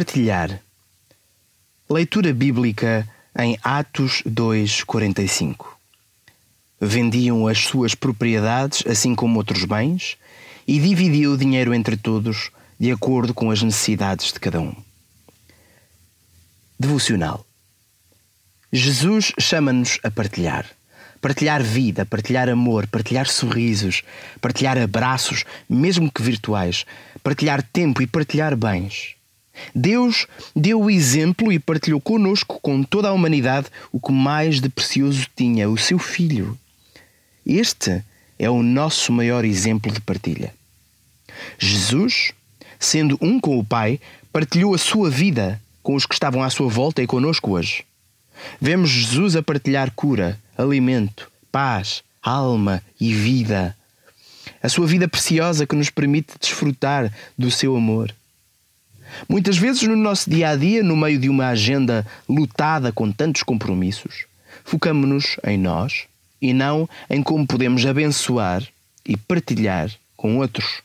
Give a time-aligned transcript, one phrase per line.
[0.00, 0.62] Partilhar.
[1.86, 3.06] Leitura bíblica
[3.38, 5.76] em Atos 2:45.
[6.80, 10.16] Vendiam as suas propriedades, assim como outros bens,
[10.66, 14.74] e dividiam o dinheiro entre todos, de acordo com as necessidades de cada um.
[16.78, 17.44] Devocional.
[18.72, 20.64] Jesus chama-nos a partilhar.
[21.20, 24.02] Partilhar vida, partilhar amor, partilhar sorrisos,
[24.40, 26.86] partilhar abraços, mesmo que virtuais,
[27.22, 29.19] partilhar tempo e partilhar bens.
[29.74, 34.68] Deus deu o exemplo e partilhou conosco, com toda a humanidade, o que mais de
[34.68, 36.58] precioso tinha, o seu Filho.
[37.44, 38.02] Este
[38.38, 40.54] é o nosso maior exemplo de partilha.
[41.58, 42.32] Jesus,
[42.78, 44.00] sendo um com o Pai,
[44.32, 47.84] partilhou a sua vida com os que estavam à sua volta e conosco hoje.
[48.60, 53.76] Vemos Jesus a partilhar cura, alimento, paz, alma e vida.
[54.62, 58.14] A sua vida preciosa que nos permite desfrutar do seu amor.
[59.28, 63.42] Muitas vezes no nosso dia a dia, no meio de uma agenda lutada com tantos
[63.42, 64.26] compromissos,
[64.64, 66.04] focamos-nos em nós
[66.40, 68.66] e não em como podemos abençoar
[69.06, 70.82] e partilhar com outros.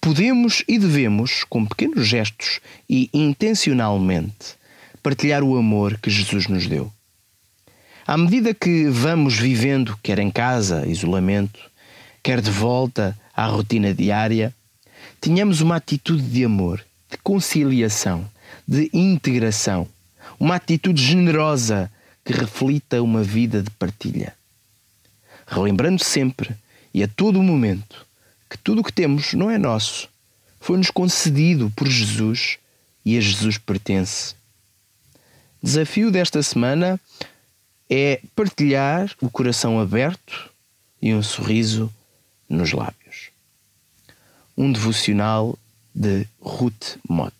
[0.00, 4.56] Podemos e devemos, com pequenos gestos e intencionalmente,
[5.02, 6.92] partilhar o amor que Jesus nos deu.
[8.06, 11.60] À medida que vamos vivendo, quer em casa, isolamento,
[12.22, 14.52] quer de volta à rotina diária,
[15.20, 18.28] tenhamos uma atitude de amor de conciliação,
[18.66, 19.88] de integração,
[20.38, 21.90] uma atitude generosa
[22.24, 24.34] que reflita uma vida de partilha.
[25.46, 26.54] Relembrando sempre
[26.94, 28.06] e a todo momento
[28.48, 30.08] que tudo o que temos não é nosso,
[30.60, 32.58] foi-nos concedido por Jesus
[33.04, 34.34] e a Jesus pertence.
[35.62, 37.00] Desafio desta semana
[37.88, 40.50] é partilhar o coração aberto
[41.02, 41.92] e um sorriso
[42.48, 43.30] nos lábios.
[44.56, 45.58] Um devocional
[45.92, 47.32] de goed mot.